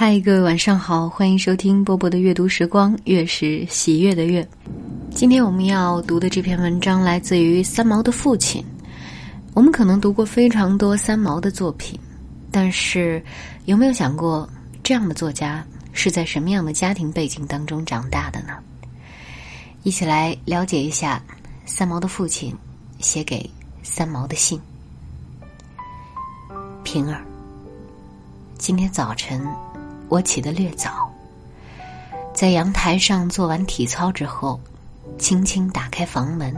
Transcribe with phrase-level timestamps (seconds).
[0.00, 4.48] 嗨，各位晚上好，欢迎收听波波的阅读时光，月是喜悦的月。
[5.10, 8.64] 今天我们要读的这篇文章来自于三毛的父亲。
[9.54, 11.98] 我们可能读过非常多三毛的作品，
[12.52, 13.20] 但是
[13.64, 14.48] 有没有想过，
[14.84, 18.52] 这样的作家是在什么样的家庭背景当中长大的呢？
[19.82, 21.20] 一起来了解一下
[21.66, 22.54] 三毛的父亲
[23.00, 23.50] 写给
[23.82, 24.60] 三毛的信。
[26.84, 27.20] 平儿，
[28.58, 29.44] 今天早晨。
[30.08, 31.10] 我起得略早，
[32.34, 34.58] 在阳台上做完体操之后，
[35.18, 36.54] 轻轻打开房门，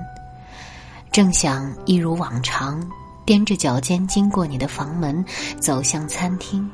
[1.11, 2.81] 正想一如往常
[3.27, 5.25] 踮着脚尖经过你的房门
[5.59, 6.69] 走向餐厅，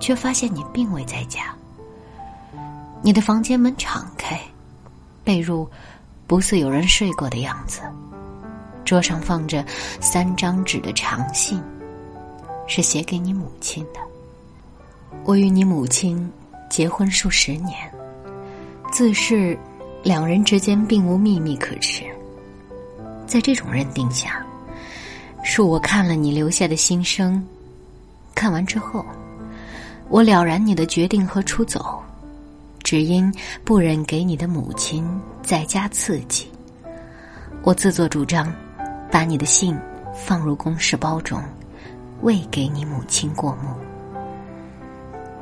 [0.00, 1.54] 却发现你并未在家。
[3.02, 4.40] 你的房间门敞开，
[5.22, 5.68] 被褥
[6.26, 7.82] 不似有人睡过的样子，
[8.84, 9.64] 桌上放着
[10.00, 11.62] 三张纸的长信，
[12.66, 14.00] 是写给你母亲的。
[15.22, 16.28] 我与你母亲
[16.68, 17.76] 结婚数十年，
[18.90, 19.56] 自是
[20.02, 22.04] 两人之间并无秘密可持。
[23.26, 24.44] 在这种认定下，
[25.44, 27.42] 恕我看了你留下的心声。
[28.34, 29.04] 看完之后，
[30.08, 32.02] 我了然你的决定和出走，
[32.82, 33.32] 只因
[33.64, 35.08] 不忍给你的母亲
[35.42, 36.50] 再加刺激。
[37.62, 38.52] 我自作主张，
[39.10, 39.74] 把你的信
[40.14, 41.42] 放入公事包中，
[42.20, 43.74] 未给你母亲过目。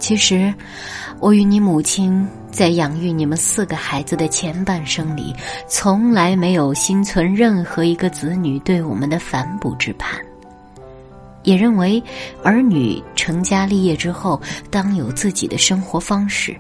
[0.02, 0.52] 其实，
[1.20, 5.32] 我与你母亲在养育你们四个孩子的前半生里，
[5.68, 10.20] 从来没有心存任何一个子女对我们的反哺之盼，
[11.44, 12.02] 也认为
[12.42, 14.42] 儿女成家立业之后
[14.72, 16.56] 当有自己的生活方式，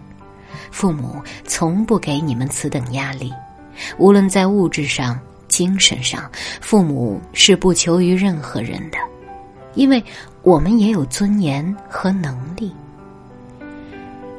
[0.70, 3.32] 父母从不给你们此等压力。
[3.98, 8.98] 无论在物质上、精神上，父母是不求于任何人的，
[9.74, 10.00] 因为
[10.42, 12.72] 我们也有尊严和能力。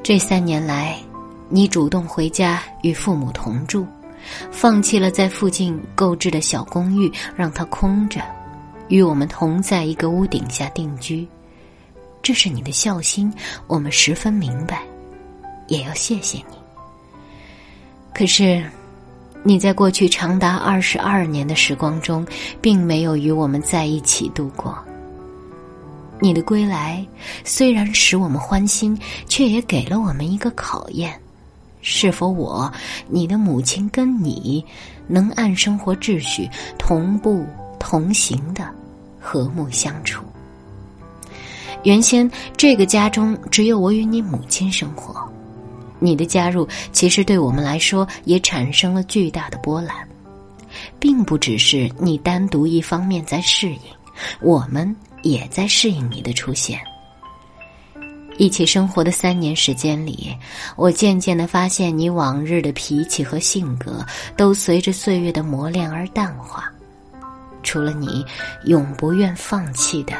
[0.04, 1.00] 这三年来，
[1.48, 3.88] 你主动回家与父母同住，
[4.52, 8.20] 放弃了在附近购置的小公寓，让它空着，
[8.90, 11.26] 与我们同在一个屋顶下定居。
[12.22, 13.34] 这是你的孝心，
[13.66, 14.82] 我们十分明白，
[15.68, 16.56] 也要谢谢你。
[18.14, 18.62] 可是，
[19.42, 22.28] 你在过去长达二十二年的时光中，
[22.60, 24.78] 并没有与我们在一起度过。
[26.20, 27.06] 你的归来
[27.44, 28.98] 虽然使我们欢心，
[29.28, 31.20] 却也给了我们一个考验：
[31.82, 32.72] 是否我、
[33.10, 34.64] 你的母亲跟你
[35.08, 37.46] 能按生活秩序同步
[37.78, 38.70] 同行的
[39.20, 40.24] 和睦相处？
[41.84, 45.30] 原先这个家中只有我与你母亲生活，
[46.00, 50.08] 你的加入其实对我们来说也产生了巨大的波澜，
[50.98, 53.80] 并不只是你单独一方面在适应，
[54.40, 54.96] 我们。
[55.24, 56.80] 也在适应你的出现。
[58.38, 60.36] 一起生活的三年时间里，
[60.76, 64.04] 我渐渐的发现，你往日的脾气和性格
[64.36, 66.72] 都随着岁月的磨练而淡化，
[67.62, 68.26] 除了你
[68.66, 70.14] 永不愿放弃的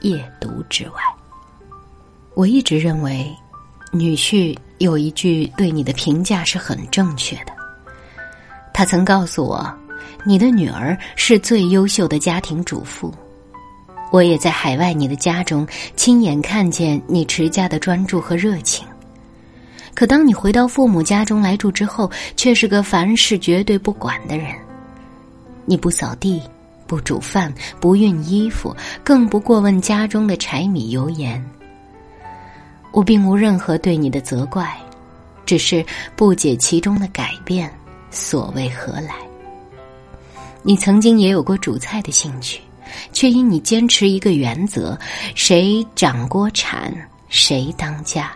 [0.00, 0.94] 夜读之外。
[2.32, 3.30] 我一直认为，
[3.92, 7.52] 女婿有一句对你的评价是很正确的。
[8.72, 9.70] 他曾告诉我，
[10.24, 13.14] 你的女儿是最优秀的家庭主妇。
[14.16, 18.82] 我也在海外你的家中亲眼看见你持家的专注和热情，
[19.92, 24.56] 可当你回到父母家中来住之后，却是个凡事绝对不管的人。
[25.66, 26.40] 你不扫地，
[26.86, 31.44] 不煮饭，不熨衣服，更不过问家中的柴米油盐。
[32.92, 34.74] 我并无任何对你的责怪，
[35.44, 35.84] 只是
[36.16, 37.70] 不解其中的改变
[38.10, 39.14] 所为何来。
[40.62, 42.62] 你曾经也有过煮菜的兴趣。
[43.12, 44.98] 却因你坚持一个原则：
[45.34, 46.92] 谁掌锅铲，
[47.28, 48.32] 谁当家。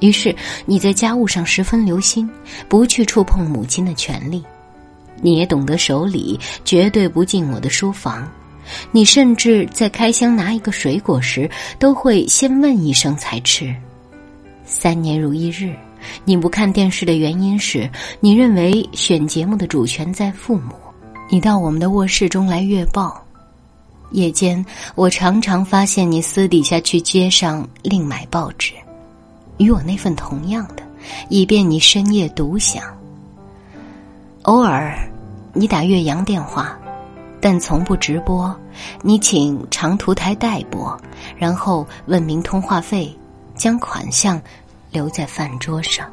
[0.00, 0.34] 于是
[0.66, 2.28] 你在家务上十分留心，
[2.68, 4.44] 不去触碰母亲的权利。
[5.22, 8.30] 你也懂得守礼，绝对不进我的书房。
[8.92, 13.74] 你甚至在开箱拿一个水果时，都会先问一声才吃。
[14.64, 15.74] 三年如一日，
[16.24, 17.88] 你不看电视的原因是
[18.20, 20.74] 你认为选节目的主权在父母。
[21.30, 23.25] 你到我们的卧室中来阅报。
[24.10, 24.64] 夜间，
[24.94, 28.72] 我常常发现你私底下去街上另买报纸，
[29.58, 30.82] 与我那份同样的，
[31.28, 32.84] 以便你深夜独享。
[34.42, 34.96] 偶尔，
[35.52, 36.78] 你打岳阳电话，
[37.40, 38.54] 但从不直播。
[39.02, 40.96] 你请长途台代播，
[41.36, 43.12] 然后问明通话费，
[43.56, 44.40] 将款项
[44.92, 46.06] 留在饭桌上。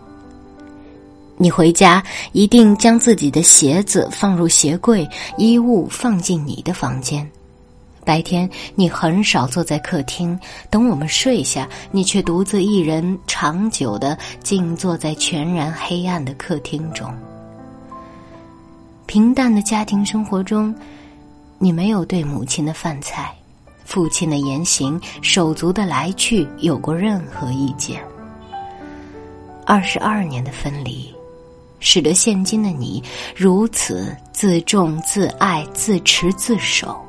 [1.36, 2.01] 你回家
[2.31, 5.07] 一定将自己的鞋子放入鞋柜，
[5.38, 7.30] 衣物放进你的房间。
[8.05, 10.38] 白天你很少坐在客厅，
[10.69, 17.11] 等我们睡下，你却独自一人长久的静坐在全然黑暗的客厅中。
[19.05, 20.73] 平淡的家庭生活中，
[21.59, 23.33] 你没有对母亲的饭菜、
[23.85, 28.01] 父亲的言行、手足的来去有过任何意见。
[29.65, 31.13] 二十二年的分离，
[31.79, 33.01] 使得现今的你
[33.35, 37.00] 如此自重、自爱、自持、自守。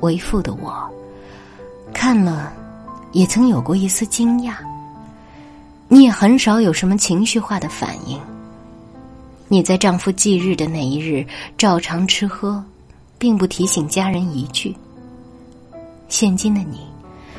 [0.00, 0.88] 为父的我，
[1.92, 2.52] 看了，
[3.12, 4.54] 也曾有过一丝惊讶。
[5.88, 8.20] 你也很少有什么情绪化的反应。
[9.48, 12.62] 你在丈夫忌日的那一日照常吃喝，
[13.18, 14.76] 并不提醒家人一句。
[16.08, 16.80] 现今的你，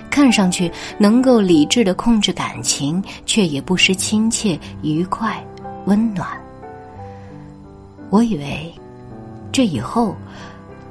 [0.09, 5.43] 看上去能够理智的控制感情，却也不失亲切、愉快、
[5.85, 6.27] 温暖。
[8.09, 8.73] 我以为，
[9.51, 10.15] 这以后。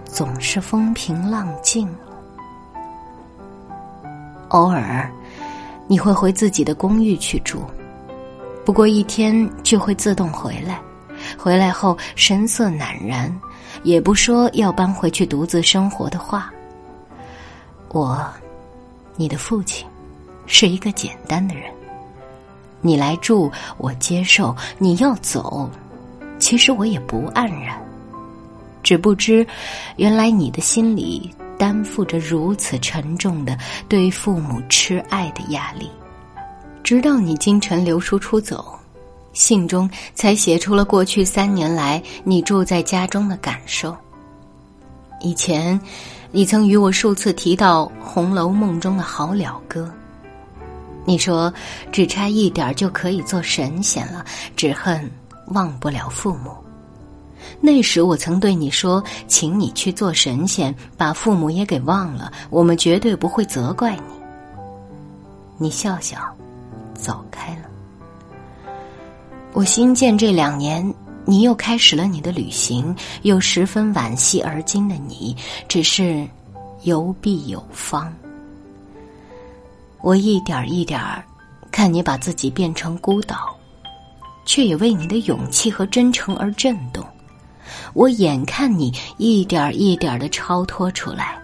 [0.08, 1.88] 总是风平浪静。
[4.49, 5.08] 偶尔，
[5.87, 7.58] 你会回自己的公寓去住，
[8.64, 10.81] 不过一天就会自动回来。
[11.37, 13.32] 回来后神色赧然，
[13.82, 16.50] 也不说要搬回去独自生活的话。
[17.88, 18.26] 我，
[19.16, 19.87] 你的父亲，
[20.46, 21.64] 是一个简单的人。
[22.81, 25.69] 你来住，我接受；你要走，
[26.38, 27.78] 其实我也不黯然。
[28.88, 29.46] 只不知，
[29.96, 33.55] 原来你的心里担负着如此沉重的
[33.87, 35.90] 对父母痴爱的压力。
[36.82, 38.79] 直到你今晨留书出走，
[39.35, 43.94] 信中才写出了过去三年来你住在家中的感受。
[45.20, 45.79] 以前，
[46.32, 49.93] 你曾与我数次提到《红楼梦》中的好了歌，
[51.05, 51.52] 你说
[51.93, 54.25] 只差一点就可以做神仙了，
[54.56, 55.11] 只恨
[55.49, 56.56] 忘不了父母。
[57.61, 64.03] 那时我曾对你说，请你去做神仙，把父母也给忘了，我们绝对不会责怪你。
[65.56, 66.19] 你笑笑，
[66.95, 67.62] 走开了。
[69.53, 75.37] 我新建这两年你又开始了你的旅行，又十分惋惜而今的你，
[75.67, 76.27] 只是
[76.83, 78.12] 游必有方。
[80.00, 81.00] 我一点一点
[81.73, 83.56] 看你把自己变成孤岛，
[84.47, 87.05] 却也为你的勇气和真诚而震动。
[87.94, 91.38] 我眼看你一点一点的超脱出来，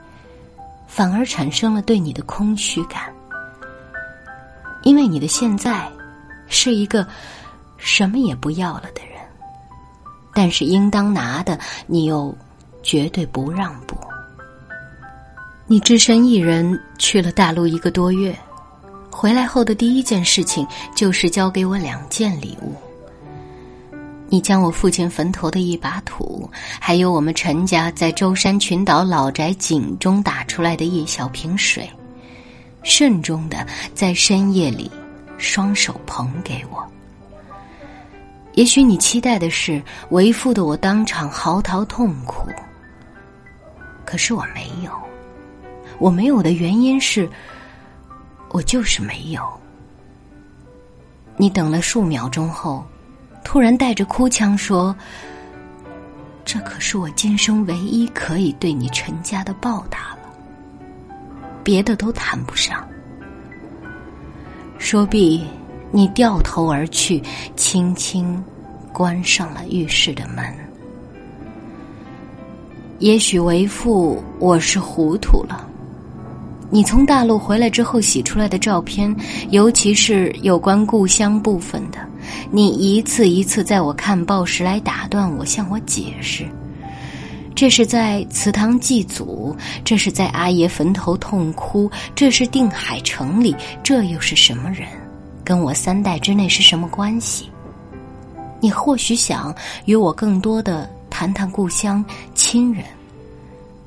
[0.86, 3.12] 反而产生了对你的空虚感，
[4.82, 5.90] 因为你的现在
[6.46, 7.06] 是一个
[7.76, 9.20] 什么也不要了的人，
[10.34, 12.36] 但是应当拿的你又
[12.82, 13.96] 绝对不让步。
[15.66, 18.38] 你只身一人去了大陆一个多月，
[19.10, 22.74] 回来后的第一件事情就是交给我两件礼物。
[24.28, 26.50] 你将我父亲坟头的一把土，
[26.80, 31.88] 还有我们陈家在舟山群岛老宅井中打出来的一小瓶水，
[32.82, 34.90] 慎重的在深夜里
[35.38, 36.84] 双手捧给我。
[38.54, 39.80] 也许你期待的是
[40.10, 42.48] 为父的我当场嚎啕痛哭，
[44.04, 44.90] 可是我没有，
[45.98, 47.28] 我没有的原因是，
[48.50, 49.42] 我就是没有。
[51.36, 52.84] 你等了数秒钟后。
[53.44, 54.96] 突然带着哭腔说
[56.44, 60.28] ：“这可是我今生唯一可以对你陈家的报答了，
[61.62, 62.84] 别的都谈不上。”
[64.76, 65.44] 说毕，
[65.92, 67.22] 你掉头而去，
[67.54, 68.42] 轻轻
[68.92, 70.44] 关上了浴室的门。
[72.98, 75.68] 也许为父，我是糊涂了。
[76.70, 79.14] 你从大陆回来之后洗出来的照片，
[79.50, 81.98] 尤其是有关故乡部分的，
[82.50, 86.46] 你一次一次在我看报时来打断我，向我解释：
[87.54, 94.88] 这是在祠堂祭祖，这是在阿爷坟头痛哭，这是定海城里，这又是什么人？
[95.44, 97.50] 跟我三代之内是什么关系？
[98.60, 102.84] 你或许想与我更多的谈谈故乡亲人。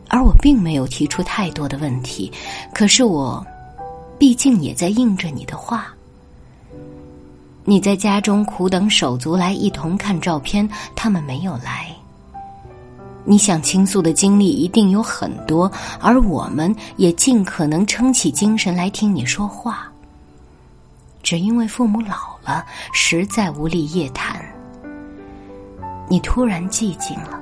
[0.10, 2.32] 而我并没有提出太多的问题，
[2.74, 3.46] 可是我，
[4.18, 5.94] 毕竟也在应着你的话。
[7.70, 11.94] 你在家中苦等手足来一同看照片，他们没有来。
[13.26, 15.70] 你想倾诉的经历一定有很多，
[16.00, 19.92] 而我们也尽可能撑起精神来听你说话。
[21.22, 24.42] 只因为父母老了，实在无力夜谈。
[26.08, 27.38] 你突然寂静了。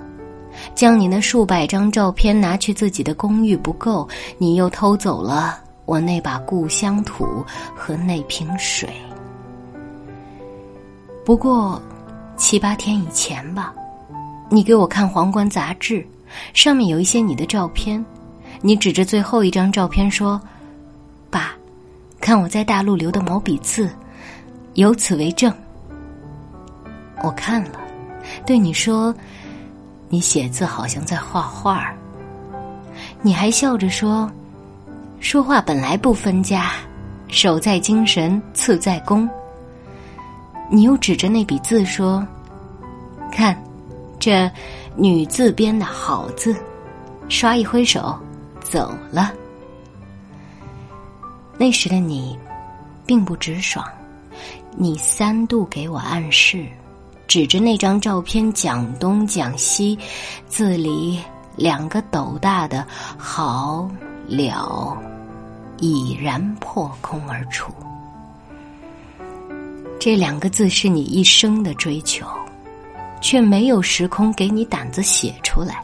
[0.73, 8.89] 将你那数百张照片拿去自己的公寓不够，你又偷走了我那把故乡土和那瓶水。
[11.25, 11.81] 不过，
[12.37, 13.73] 七八天以前吧，
[14.47, 16.05] 你给我看《皇冠》杂志，
[16.53, 18.03] 上面有一些你的照片，
[18.61, 20.39] 你指着最后一张照片说
[21.31, 21.55] ：“爸，
[22.21, 23.89] 看我在大陆留的毛笔字，
[24.75, 25.51] 有此为证。”
[27.23, 27.79] 我看了，
[28.45, 29.13] 对你说
[30.09, 31.91] ：“你写字好像在画画。”
[33.23, 34.31] 你还笑着说
[35.19, 36.73] ：“说话本来不分家，
[37.29, 39.27] 手在精神，次在功。”
[40.69, 42.25] 你又指着那笔字说
[43.31, 43.57] ：“看，
[44.19, 44.51] 这
[44.95, 46.55] 女字边的好字。”
[47.27, 48.17] 刷一挥手，
[48.61, 49.31] 走了。
[51.57, 52.37] 那时的你，
[53.05, 53.83] 并不直爽，
[54.77, 56.67] 你三度给我暗示，
[57.27, 59.97] 指着那张照片讲东讲西，
[60.47, 61.19] 字里。
[61.55, 62.85] 两个斗大的
[63.17, 63.89] “好
[64.27, 64.97] 了”
[65.79, 67.71] 已然破空而出。
[69.99, 72.25] 这两个字是你一生的追求，
[73.21, 75.83] 却没有时空给你胆子写出来。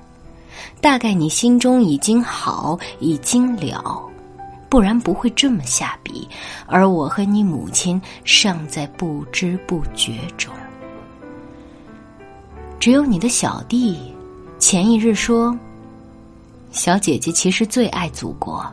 [0.80, 4.02] 大概你心中已经好，已经了，
[4.70, 6.28] 不然不会这么下笔。
[6.68, 10.54] 而我和你母亲尚在不知不觉中。
[12.80, 13.98] 只有你的小弟。
[14.60, 15.58] 前一日说
[16.72, 18.64] ：“小姐姐其实最爱祖国。”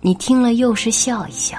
[0.00, 1.58] 你听了又是笑一笑。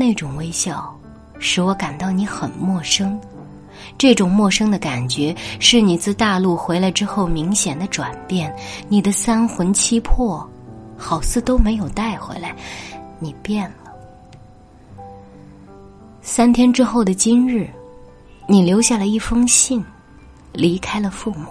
[0.00, 0.96] 那种微笑
[1.40, 3.20] 使我感到你很陌生，
[3.98, 8.54] 这种陌生的感觉是你自大陆回来之后明显的转变。
[8.88, 10.48] 你的三魂七魄
[10.96, 12.54] 好似都没有带回来，
[13.18, 13.92] 你变了。
[16.22, 17.68] 三天之后的今日，
[18.46, 19.84] 你留下了一封信。
[20.50, 21.46] 离开了父母，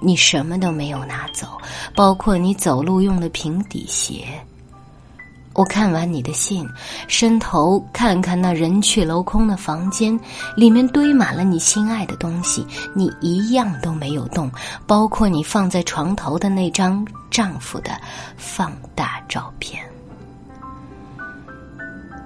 [0.00, 1.46] 你什么都没有拿走，
[1.94, 4.26] 包括你走路用的平底鞋。
[5.60, 6.66] 我看完你的信，
[7.06, 10.18] 伸头看看那人去楼空的房间，
[10.56, 14.50] 里面堆满了你心爱的东西，你一样都没有动，
[14.86, 17.90] 包括你放在床头的那张丈夫的
[18.38, 19.84] 放大照片。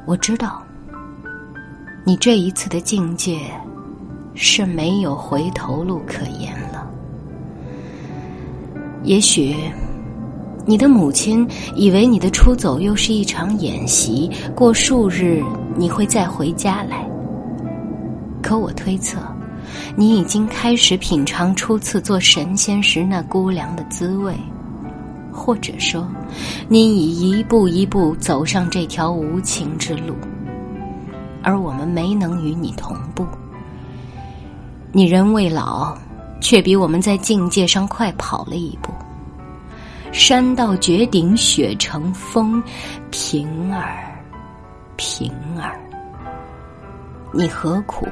[0.06, 0.62] 我知道，
[2.04, 3.40] 你这一次的境界。
[4.36, 6.90] 是没有回头路可言了。
[9.04, 9.54] 也许，
[10.66, 15.42] 你的母亲以为你的出走又是一场演习，过数日
[15.76, 17.06] 你会再回家来。
[18.42, 19.18] 可我推测，
[19.94, 24.34] 你已经开始品尝初次做神仙时那孤凉的滋味，
[25.30, 26.06] 或者说，
[26.68, 30.14] 你已一步一步走上这条无情之路，
[31.42, 33.26] 而我们没能与你同步。
[34.92, 35.94] 你人未老，
[36.40, 38.90] 却比我们在境界上快跑了一步。
[40.14, 42.62] 山到绝顶，雪成风，
[43.10, 44.16] 平儿，
[44.96, 45.28] 平
[45.60, 45.76] 儿，
[47.32, 48.06] 你何苦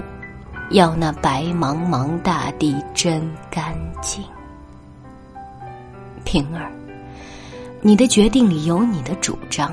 [0.72, 4.20] 要那白茫茫大地真干净？
[6.24, 6.72] 平儿，
[7.80, 9.72] 你的决定里有你的主张，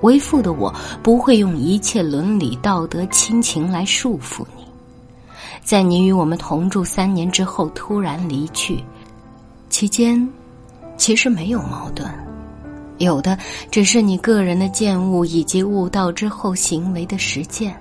[0.00, 4.64] 为父的我不会用一切伦理道德亲情来束缚你。
[5.62, 8.82] 在你与我们同住三年之后突然离去，
[9.70, 10.28] 期间
[10.96, 12.08] 其实没有矛盾，
[12.98, 13.36] 有的
[13.70, 17.74] 只是你个人的见悟以及悟道之后行为的实践。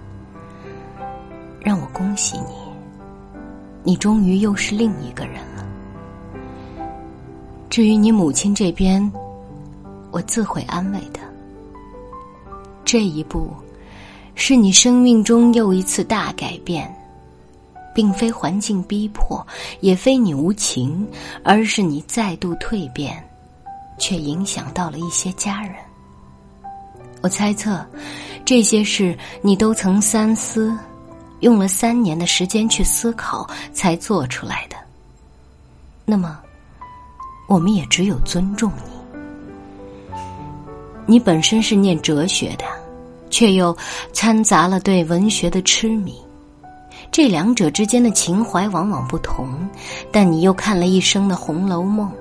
[1.60, 2.54] 让我恭喜你，
[3.84, 5.66] 你终于又是另一个人了。
[7.70, 9.12] 至于你母亲这边，
[10.12, 11.20] 我自会安慰的。
[12.84, 13.50] 这一步，
[14.36, 16.94] 是你生命中又一次大改变。
[17.94, 19.46] 并非环境逼迫，
[19.82, 21.08] 也非你无情，
[21.44, 23.24] 而是你再度蜕变，
[23.98, 25.76] 却影响到了一些家人。
[27.22, 27.86] 我猜测，
[28.44, 30.78] 这些事你都曾三思，
[31.40, 34.76] 用了三年的时间去思考才做出来的。
[36.06, 36.40] 那么，
[37.48, 40.18] 我们也只有尊重你。
[41.06, 42.66] 你本身是念哲学的，
[43.30, 43.76] 却又
[44.14, 46.23] 掺杂了对文学的痴迷。
[47.14, 49.48] 这两者之间的情怀往往不同，
[50.12, 52.08] 但你又看了一生的《红楼梦》。《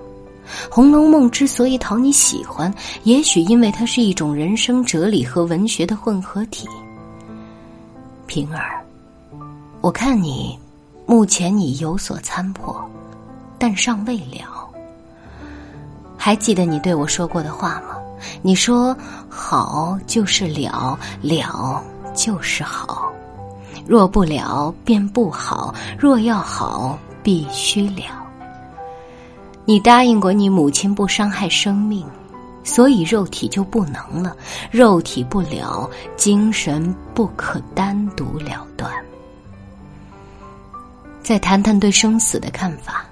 [0.71, 2.73] 红楼梦》之所以讨你喜欢，
[3.05, 6.69] 也许因为它是一种人生哲理和文学的混合体。
[8.27, 8.85] 平儿，
[9.81, 10.59] 我看你
[11.07, 12.79] 目前已有所参破，
[13.59, 14.69] 但尚未了。
[16.19, 17.97] 还记得你对我说过的话吗？
[18.43, 18.95] 你说
[19.27, 21.83] ：“好就是了，了
[22.15, 23.11] 就是好。”
[23.87, 28.05] 若不了，便不好；若要好，必须了。
[29.65, 32.05] 你答应过你母亲不伤害生命，
[32.65, 34.37] 所以肉体就不能了。
[34.71, 38.91] 肉体不了，精神不可单独了断。
[41.23, 43.05] 再谈谈对生死的看法。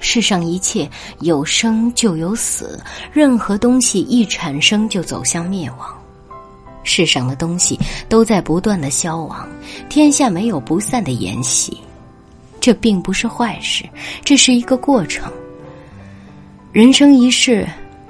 [0.00, 0.90] 世上一切
[1.20, 2.78] 有生就有死，
[3.12, 5.93] 任何东西一产生就走向灭亡。
[6.84, 7.76] 世上的东西
[8.08, 9.48] 都在不断的消亡，
[9.88, 11.76] 天下没有不散的筵席。
[12.60, 13.84] 这并不是坏事，
[14.24, 15.30] 这是一个过程。
[16.72, 17.68] 人生一世，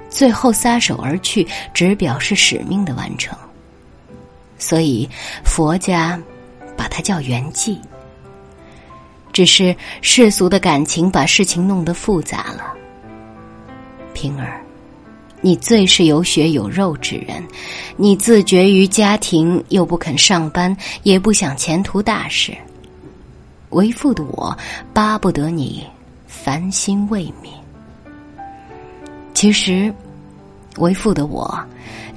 [0.09, 3.37] 最后撒手而去，只表示使命的完成。
[4.57, 5.09] 所以
[5.43, 6.17] 佛家
[6.77, 7.77] 把它叫圆寂。
[9.33, 12.73] 只是世俗的感情把事情弄得复杂了。
[14.13, 14.64] 平儿，
[15.45, 17.43] 你最是有血有肉之人，
[17.97, 22.51] 你自绝于家庭，又不肯上班，也不想前途大事。
[23.69, 24.57] 为父的我，
[24.91, 25.85] 巴不得你
[26.25, 27.49] 烦心未泯。
[29.35, 29.93] 其实，
[30.77, 31.55] 为父的我，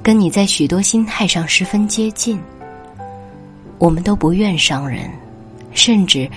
[0.01, 2.39] 跟你在许多心态上十分接近。
[3.77, 5.07] 我们都不愿伤人，
[5.75, 6.27] 甚至。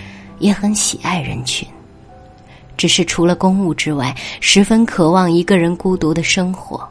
[0.40, 1.66] 也很喜爱人群，
[2.82, 6.84] 只是除了公务之外，十分渴望一个人孤独的生活。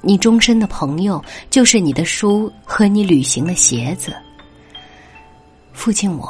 [0.00, 4.12] 你终身的朋友就是你的书和你旅行的鞋子。
[5.72, 6.28] 父亲，我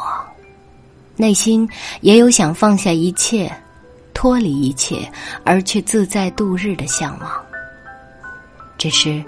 [1.16, 1.66] 内心
[2.02, 3.50] 也有想放下一切，
[4.12, 5.11] 脱离一切，
[5.43, 7.31] 而去自在度日的向往。
[8.76, 9.25] 只是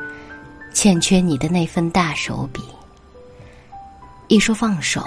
[0.74, 2.60] 欠缺你的那份大手笔。
[4.26, 5.02] 一说放手。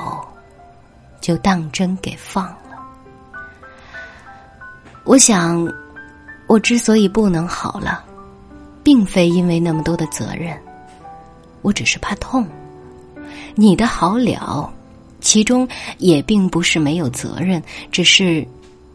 [1.21, 2.51] 就当真给放。
[5.03, 5.67] 我想，
[6.47, 8.03] 我之所以不能好了，
[8.83, 10.57] 并非因为那么多的责任，
[11.61, 12.47] 我只是怕痛。
[13.55, 14.71] 你的好了，
[15.19, 15.67] 其中
[15.97, 18.47] 也并不是没有责任，只是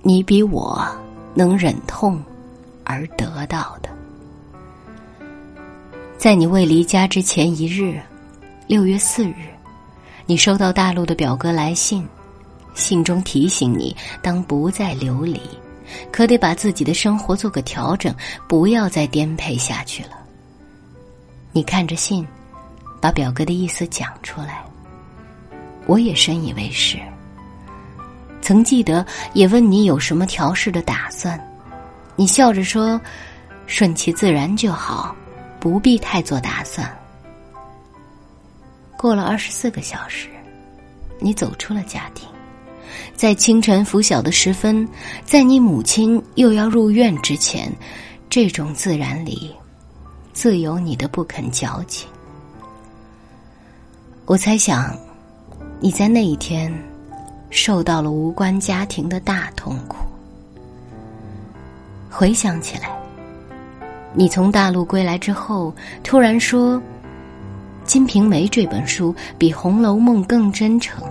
[0.02, 0.86] 你比我
[1.34, 2.22] 能忍痛
[2.84, 3.90] 而得到的。
[6.16, 8.00] 在你未离家之前一日，
[8.66, 9.34] 六月四日，
[10.24, 12.06] 你收到大陆的表哥来信。
[12.74, 15.40] 信中提醒你，当不再流离，
[16.10, 18.14] 可得把自己的生活做个调整，
[18.48, 20.10] 不要再颠沛下去了。
[21.52, 22.26] 你看着信，
[23.00, 24.62] 把表哥的意思讲出来，
[25.86, 26.98] 我也深以为是。
[28.42, 31.40] 曾记得也问你有什么调试的打算，
[32.14, 33.00] 你笑着说
[33.66, 35.16] ：“顺其自然就好，
[35.58, 36.88] 不必太做打算。”
[38.96, 40.28] 过了二十四个小时，
[41.18, 42.28] 你走出了家庭。
[43.14, 44.86] 在清晨拂晓的时分，
[45.24, 47.72] 在你母亲又要入院之前，
[48.28, 49.54] 这种自然里，
[50.32, 52.08] 自有你的不肯矫情。
[54.26, 54.96] 我猜想，
[55.80, 56.72] 你在那一天，
[57.50, 59.96] 受到了无关家庭的大痛苦。
[62.10, 62.90] 回想起来，
[64.14, 66.76] 你从大陆归来之后，突然说，
[67.84, 71.02] 《金瓶梅》这本书比《红楼梦》更真诚。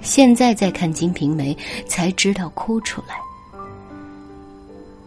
[0.00, 1.54] 现在再看《金瓶梅》，
[1.86, 3.16] 才知道哭出来。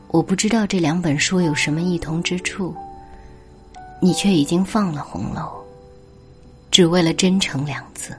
[0.09, 2.75] 我不知道这两本书有什么异同之处，
[4.01, 5.41] 你却已经放了《红楼》，
[6.71, 8.13] 只为了“真诚”两字。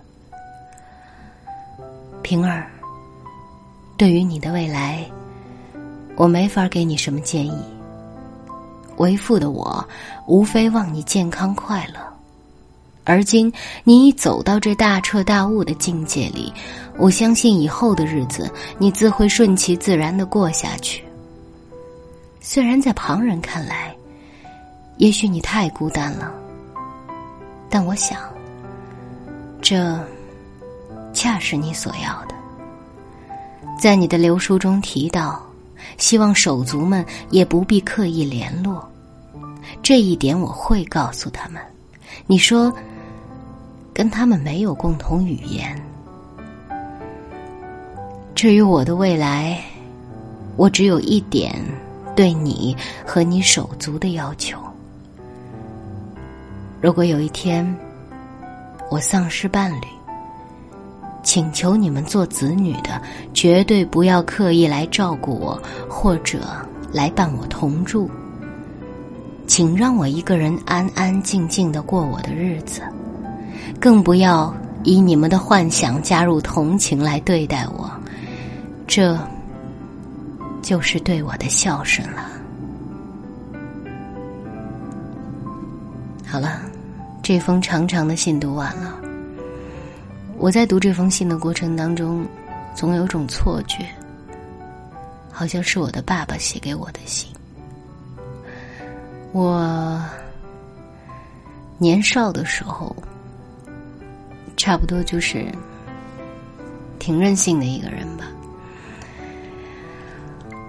[2.22, 2.70] 平儿，
[3.96, 5.04] 对于你的未来，
[6.16, 7.64] 我没法给你什么建议。
[8.98, 9.84] 为父的我，
[10.26, 12.09] 无非望你健康快乐。
[13.04, 16.52] 而今你已走到这大彻大悟的境界里，
[16.96, 21.02] 我相信以后的日子你自会顺其自然的过下去。
[22.40, 23.94] 虽然在旁人看来，
[24.98, 26.32] 也许你太孤单了，
[27.68, 28.18] 但我想，
[29.60, 29.98] 这
[31.12, 32.34] 恰是你所要的。
[33.78, 35.42] 在你的留书中提到，
[35.96, 38.86] 希望手足们也不必刻意联络，
[39.82, 41.60] 这一点我会告诉他们。
[42.26, 42.72] 你说。
[44.00, 45.78] 跟他们没有共同语言。
[48.34, 49.62] 至于我的未来，
[50.56, 51.54] 我只有一点
[52.16, 54.58] 对你和你手足的要求：
[56.80, 57.76] 如果有一天
[58.90, 59.86] 我丧失伴侣，
[61.22, 63.02] 请求你们做子女的
[63.34, 66.38] 绝对不要刻意来照顾我，或者
[66.90, 68.10] 来伴我同住。
[69.46, 72.80] 请让我一个人安安静静的过我的日子。
[73.80, 77.90] 更不要以你们的幻想加入同情来对待我，
[78.86, 79.18] 这
[80.60, 82.30] 就是对我的孝顺了。
[86.26, 86.60] 好了，
[87.22, 88.94] 这封长长的信读完了。
[90.36, 92.26] 我在读这封信的过程当中，
[92.74, 93.86] 总有种错觉，
[95.32, 97.32] 好像是我的爸爸写给我的信。
[99.32, 99.98] 我
[101.78, 102.94] 年少的时候。
[104.60, 105.46] 差不多就是
[106.98, 108.26] 挺任性的一个人吧。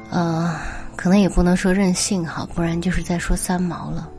[0.09, 0.57] 呃，
[0.95, 4.09] 可能也不能说任性哈，不然就是在说三毛了。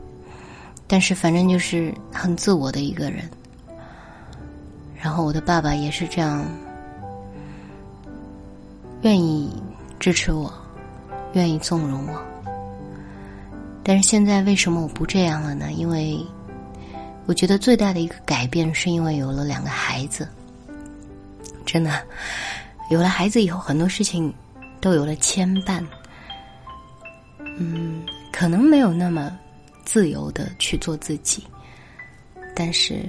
[0.87, 3.27] 但是反正就是很自我的一个人。
[5.01, 6.45] 然后我的爸爸也是这样，
[9.01, 9.51] 愿意
[9.99, 10.53] 支持我，
[11.33, 12.23] 愿意纵容我。
[13.83, 15.73] 但是现在为什么我不这样了呢？
[15.73, 16.21] 因为
[17.27, 20.29] 我觉得最大的一个改变是因为有了两个孩子。
[21.65, 22.03] 真的，
[22.91, 24.33] 有了孩子以后，很多事情
[24.81, 25.85] 都有了牵绊。
[27.57, 29.39] 嗯，可能没有那么
[29.85, 31.47] 自由的去做自己，
[32.55, 33.07] 但是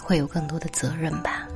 [0.00, 1.46] 会有更多的责任吧。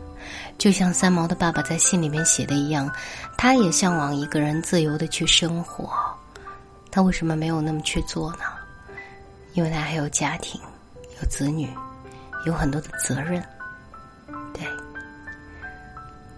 [0.59, 2.90] 就像三毛的爸爸在信里面写的一样，
[3.37, 5.90] 他也向往一个人自由的去生活。
[6.90, 8.45] 他为什么没有那么去做呢？
[9.55, 10.61] 因为他还有家庭，
[11.21, 11.69] 有子女，
[12.45, 13.43] 有很多的责任。
[14.53, 14.67] 对，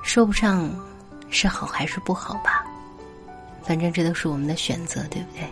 [0.03, 0.69] 说不上
[1.31, 2.64] 是好还是不好吧，
[3.62, 5.49] 反正这都是我们的选择，对不对？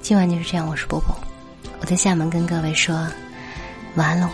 [0.00, 1.14] 今晚就是这样，我是波波，
[1.80, 2.94] 我在厦门跟各位说
[3.96, 4.28] 晚安喽。